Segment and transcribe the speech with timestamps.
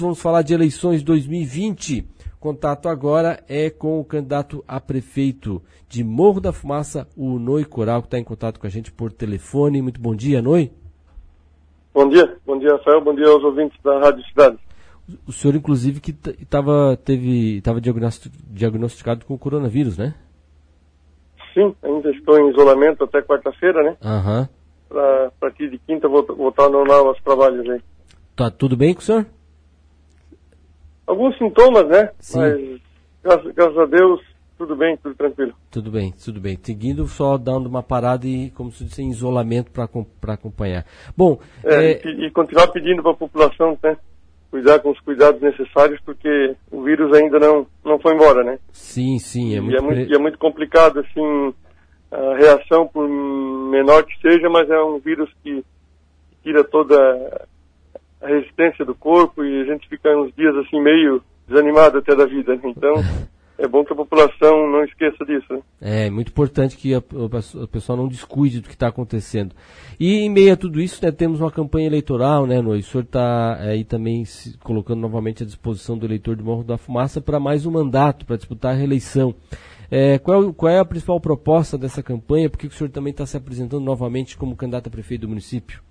[0.00, 2.08] Vamos falar de eleições 2020.
[2.40, 8.00] Contato agora é com o candidato a prefeito de Morro da Fumaça, o Noi Coral,
[8.00, 9.82] que está em contato com a gente por telefone.
[9.82, 10.72] Muito bom dia, Noi.
[11.92, 14.58] Bom dia, bom dia, Rafael, bom dia aos ouvintes da Rádio Cidade.
[15.28, 20.14] O senhor, inclusive, que estava teve estava diagnosticado com coronavírus, né?
[21.52, 23.96] Sim, ainda estou em isolamento até quarta-feira, né?
[24.02, 24.48] Aham.
[24.90, 25.26] Uhum.
[25.26, 27.80] a partir de quinta voltar ao normal aos trabalhos aí.
[28.34, 29.26] Tá tudo bem com o senhor?
[31.06, 32.10] Alguns sintomas, né?
[32.18, 32.38] Sim.
[32.38, 32.80] Mas
[33.22, 34.20] graças, graças, a Deus,
[34.58, 35.52] tudo bem, tudo tranquilo.
[35.70, 36.58] Tudo bem, tudo bem.
[36.62, 40.84] Seguindo só dando uma parada e, como se disse, em isolamento para acompanhar.
[41.16, 41.38] Bom.
[41.64, 42.00] É, é...
[42.06, 43.96] E, e, continuar pedindo para a população, né?
[44.50, 48.58] Cuidar com os cuidados necessários, porque o vírus ainda não, não foi embora, né?
[48.70, 49.54] Sim, sim.
[49.54, 49.76] É e, muito...
[49.76, 51.54] É muito, e é muito complicado, assim,
[52.10, 55.64] a reação, por menor que seja, mas é um vírus que
[56.42, 57.48] tira toda
[58.22, 62.24] a resistência do corpo e a gente fica uns dias assim meio desanimado até da
[62.24, 62.54] vida.
[62.54, 62.60] Né?
[62.64, 62.94] Então
[63.58, 65.52] é bom que a população não esqueça disso.
[65.52, 65.60] Né?
[65.80, 69.54] É muito importante que a, a pessoa não descuide do que está acontecendo.
[70.00, 73.04] E em meio a tudo isso, né, temos uma campanha eleitoral, né, no, o senhor
[73.04, 77.38] está aí também se colocando novamente à disposição do eleitor de Morro da Fumaça para
[77.38, 79.34] mais um mandato, para disputar a reeleição.
[79.90, 82.48] É, qual, qual, é a principal proposta dessa campanha?
[82.48, 85.82] Por que o senhor também está se apresentando novamente como candidato a prefeito do município?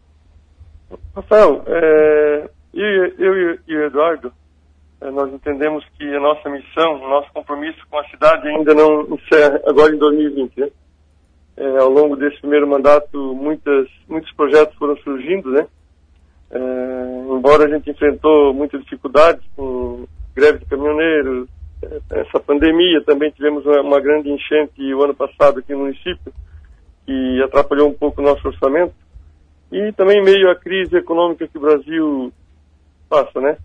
[1.16, 4.31] Rafael, é, eu, eu, e o Eduardo,
[5.02, 9.02] é, nós entendemos que a nossa missão, o nosso compromisso com a cidade ainda não
[9.16, 10.59] encerra agora em 2020.
[10.59, 10.69] Né?
[11.58, 15.67] É, ao longo desse primeiro mandato, muitas, muitos projetos foram surgindo, né?
[16.50, 21.50] É, embora a gente enfrentou muitas dificuldades com greve de caminhoneiros,
[21.84, 26.34] é, essa pandemia, também tivemos uma, uma grande enchente o ano passado aqui no município,
[27.06, 28.94] que atrapalhou um pouco o nosso orçamento
[29.72, 32.33] e também meio à crise econômica que o Brasil
[33.09, 33.58] passa, né?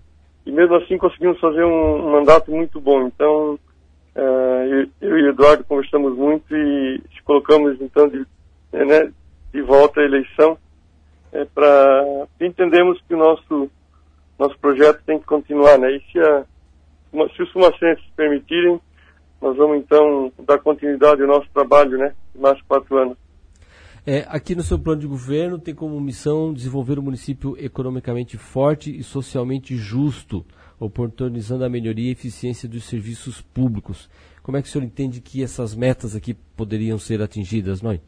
[0.45, 3.07] E mesmo assim conseguimos fazer um, mandato muito bom.
[3.07, 3.59] Então,
[4.15, 8.25] uh, eu, e o Eduardo conversamos muito e colocamos então de,
[8.73, 9.13] né,
[9.53, 10.57] de volta à eleição
[11.33, 12.05] é, para
[12.41, 13.71] entendemos que o nosso
[14.39, 15.91] nosso projeto tem que continuar, né?
[15.93, 16.45] E se, a,
[17.35, 18.79] se os fumacenses permitirem,
[19.41, 22.15] nós vamos então dar continuidade ao nosso trabalho, né?
[22.35, 23.17] Mais quatro anos.
[24.09, 28.97] É, aqui no seu plano de governo tem como missão desenvolver um município economicamente forte
[28.97, 30.47] e socialmente justo,
[30.79, 34.09] oportunizando a melhoria e eficiência dos serviços públicos.
[34.45, 38.01] Como é que o senhor entende que essas metas aqui poderiam ser atingidas, Noi?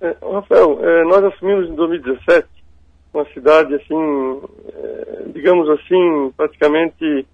[0.00, 2.46] É, Rafael, é, nós assumimos em 2017
[3.12, 4.40] uma cidade assim,
[4.72, 7.26] é, digamos assim, praticamente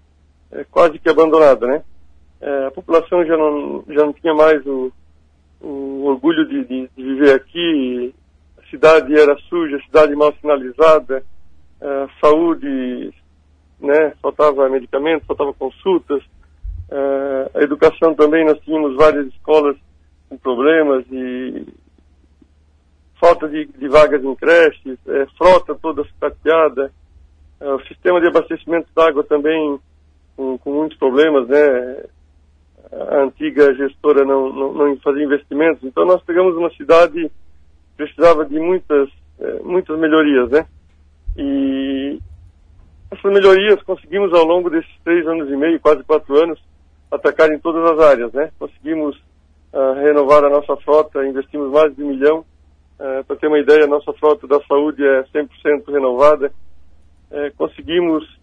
[0.51, 1.83] é, quase que abandonada, né?
[2.41, 4.91] É, a população já não, já não tinha mais o,
[5.61, 8.13] o orgulho de, de, de, viver aqui.
[8.57, 11.23] A cidade era suja, a cidade mal sinalizada,
[11.81, 13.13] a saúde,
[13.79, 16.23] né, faltava medicamentos, faltava consultas.
[17.53, 19.75] A educação também, nós tínhamos várias escolas
[20.29, 21.65] com problemas e
[23.19, 26.91] falta de, de vagas em creches, é, frota toda sucateada,
[27.59, 29.79] é, o sistema de abastecimento d'água também
[30.35, 32.05] com, com, muitos problemas, né?
[32.91, 35.83] A antiga gestora não, não, não fazia investimentos.
[35.83, 37.31] Então nós pegamos uma cidade que
[37.97, 40.65] precisava de muitas, eh, muitas melhorias, né?
[41.37, 42.19] E
[43.11, 46.59] essas melhorias conseguimos ao longo desses três anos e meio, quase quatro anos,
[47.11, 48.51] atacar em todas as áreas, né?
[48.57, 49.17] Conseguimos
[49.73, 52.45] uh, renovar a nossa frota, investimos mais de um milhão.
[52.99, 56.51] Uh, Para ter uma ideia, a nossa frota da saúde é 100% renovada.
[57.31, 58.39] Uh, conseguimos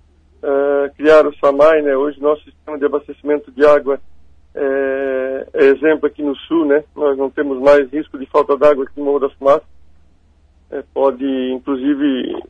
[0.96, 1.96] criar o SAMAI, né?
[1.96, 3.98] Hoje nosso sistema de abastecimento de água
[4.56, 6.82] é, é, exemplo aqui no sul, né?
[6.96, 9.68] Nós não temos mais risco de falta d'água aqui no Morro das Fumaças.
[10.70, 12.42] É, pode, inclusive,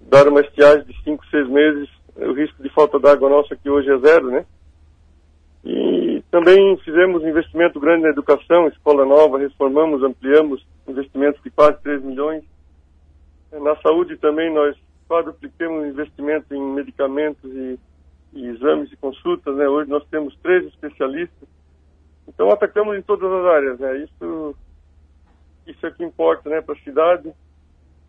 [0.00, 1.88] dar uma estiagem de 5, 6 meses.
[2.16, 4.44] O risco de falta d'água nosso aqui hoje é zero, né?
[5.64, 12.02] E também fizemos investimento grande na educação, escola nova, reformamos, ampliamos investimentos de quase 3
[12.02, 12.44] milhões.
[13.50, 14.76] É, na saúde também nós
[15.08, 17.78] quadruplicamos investimento em medicamentos e
[18.32, 19.68] e exames e consultas, né?
[19.68, 21.48] Hoje nós temos três especialistas.
[22.26, 23.98] Então atacamos em todas as áreas, né?
[24.04, 24.54] Isso,
[25.66, 27.32] isso é que importa, né, para a cidade.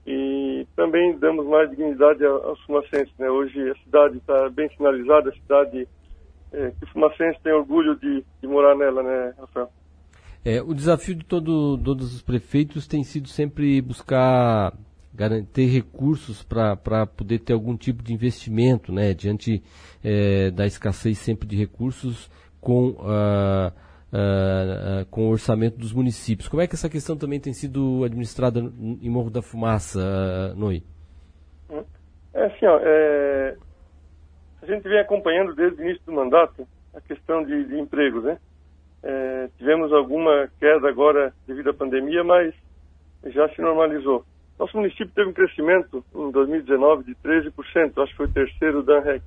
[0.06, 3.30] E também damos mais dignidade aos fumacenses, né?
[3.30, 5.88] Hoje a cidade está bem sinalizada, a cidade
[6.52, 9.70] é, que o fumacense tem orgulho de, de morar nela, né, Rafael?
[10.46, 14.74] É, o desafio de todo, todos os prefeitos tem sido sempre buscar
[15.14, 19.62] garantir recursos para poder ter algum tipo de investimento, né, diante
[20.04, 22.30] é, da escassez sempre de recursos
[22.60, 26.48] com, uh, uh, com o orçamento dos municípios.
[26.48, 30.82] Como é que essa questão também tem sido administrada em Morro da Fumaça, Noi?
[32.34, 33.56] É assim, ó, é,
[34.62, 38.38] A gente vem acompanhando desde o início do mandato a questão de, de empregos, né?
[39.04, 42.56] É, tivemos alguma queda agora devido à pandemia, mas
[43.26, 44.26] já se normalizou.
[44.58, 49.00] Nosso município teve um crescimento em 2019 de 13%, acho que foi o terceiro da
[49.00, 49.24] ANREC.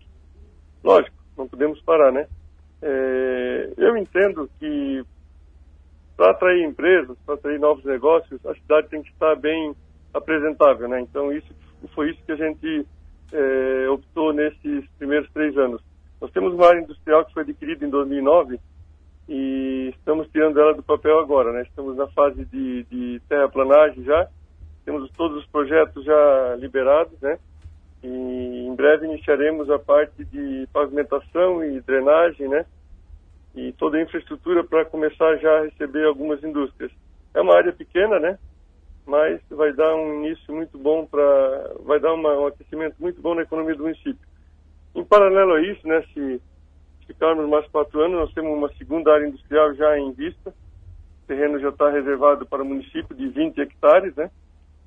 [0.82, 2.26] Lógico, não podemos parar, né?
[2.81, 5.05] É, eu entendo que
[6.17, 9.75] para atrair empresas, para atrair novos negócios, a cidade tem que estar bem
[10.14, 11.00] apresentável, né?
[11.00, 11.55] Então isso
[11.94, 12.87] foi isso que a gente
[13.32, 15.82] é, optou nesses primeiros três anos.
[16.20, 18.58] Nós temos uma área industrial que foi adquirida em 2009
[19.29, 21.62] e estamos tirando ela do papel agora, né?
[21.62, 24.29] Estamos na fase de, de terraplanagem já,
[24.86, 27.38] temos todos os projetos já liberados, né?
[28.04, 32.64] E em breve iniciaremos a parte de pavimentação e drenagem, né?
[33.56, 36.92] E toda a infraestrutura para começar já a receber algumas indústrias.
[37.34, 38.38] É uma área pequena, né?
[39.04, 43.34] Mas vai dar um início muito bom para, vai dar uma, um aquecimento muito bom
[43.34, 44.28] na economia do município.
[44.94, 46.04] Em paralelo a isso, né?
[46.14, 46.40] Se
[47.08, 50.50] ficarmos mais quatro anos, nós temos uma segunda área industrial já em vista.
[50.50, 54.30] O terreno já está reservado para o município de 20 hectares, né?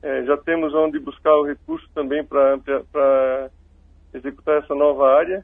[0.02, 3.50] É, já temos onde buscar o recurso também para
[4.14, 5.44] executar essa nova área.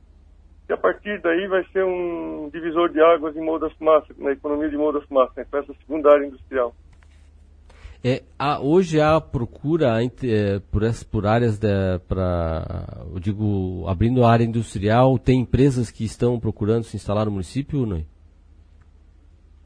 [0.67, 4.31] E a partir daí vai ser um divisor de águas em Morro da Fumaça, na
[4.31, 6.73] economia de Morro da Fumaça, né, com essa segunda área industrial.
[8.03, 10.81] É, há, hoje há procura é, por,
[11.11, 11.59] por áreas
[12.07, 17.31] para, eu digo, abrindo a área industrial, tem empresas que estão procurando se instalar no
[17.31, 18.03] município não?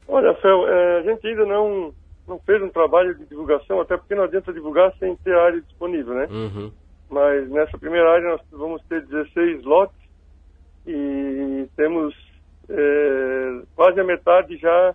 [0.08, 1.92] Olha, Fel, é, a gente ainda não,
[2.26, 6.14] não fez um trabalho de divulgação, até porque não adianta divulgar sem ter área disponível,
[6.14, 6.28] né?
[6.30, 6.72] Uhum.
[7.10, 9.98] Mas nessa primeira área nós vamos ter 16 lotes
[10.86, 12.14] e temos
[12.68, 14.94] é, quase a metade já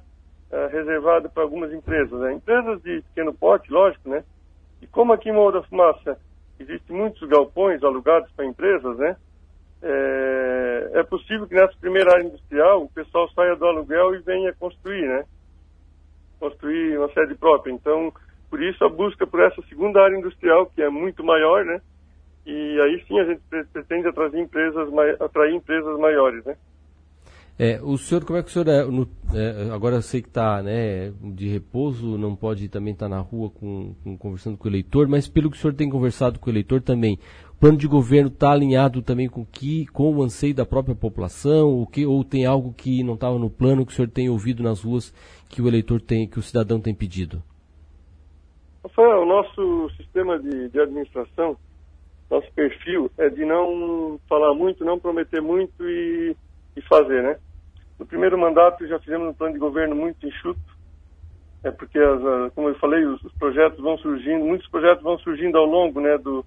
[0.52, 2.34] é, reservada para algumas empresas, né?
[2.34, 4.24] Empresas de pequeno porte, lógico, né?
[4.82, 6.18] E como aqui em Morro da Fumaça
[6.60, 9.18] existem muitos galpões alugados para empresas, né?
[9.82, 14.54] É, é possível que nessa primeira área industrial o pessoal saia do aluguel e venha
[14.54, 15.26] construir, né?
[16.40, 17.72] Construir uma sede própria.
[17.72, 18.12] Então,
[18.50, 21.82] por isso a busca por essa segunda área industrial, que é muito maior, né?
[22.46, 23.42] E aí sim a gente
[23.74, 24.88] pretende atrair empresas,
[25.20, 26.56] atrair empresas maiores, né?
[27.58, 30.28] É, o senhor, como é que o senhor é, no, é agora eu sei que
[30.28, 34.68] está né, de repouso, não pode também estar tá na rua com, com, conversando com
[34.68, 37.18] o eleitor, mas pelo que o senhor tem conversado com o eleitor também,
[37.54, 41.82] o plano de governo está alinhado também com, que, com o anseio da própria população,
[41.82, 44.62] o que, ou tem algo que não estava no plano que o senhor tem ouvido
[44.62, 45.14] nas ruas
[45.56, 47.42] que o eleitor tem, que o cidadão tem pedido?
[48.84, 51.56] Rafael, o nosso sistema de, de administração,
[52.30, 56.36] nosso perfil é de não falar muito, não prometer muito e,
[56.76, 57.40] e fazer, né?
[57.98, 60.60] No primeiro mandato já fizemos um plano de governo muito enxuto,
[61.64, 65.58] é porque, as, como eu falei, os, os, projetos vão surgindo, muitos projetos vão surgindo
[65.58, 66.46] ao longo né, do,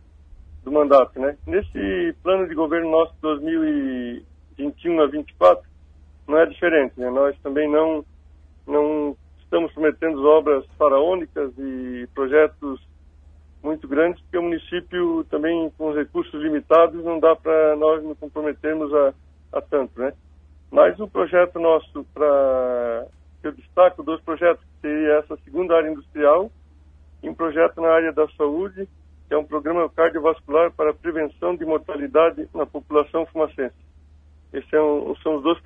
[0.62, 1.18] do mandato.
[1.18, 1.34] Né?
[1.46, 5.64] Nesse plano de governo nosso 2021 a 2024,
[6.28, 6.92] não é diferente.
[7.00, 7.08] Né?
[7.08, 8.04] Nós também não,
[8.68, 12.80] não estamos prometendo obras faraônicas e projetos
[13.62, 18.18] muito grandes, porque o município também, com os recursos limitados, não dá para nós nos
[18.18, 19.14] comprometermos a,
[19.54, 19.98] a tanto.
[19.98, 20.12] Né?
[20.70, 23.06] Mas o projeto nosso, para
[23.42, 26.50] eu destaco dois projetos, que seria essa segunda área industrial
[27.22, 28.88] e um projeto na área da saúde,
[29.26, 33.74] que é um programa cardiovascular para prevenção de mortalidade na população fumacense.
[34.52, 35.60] Esses são, é são os dois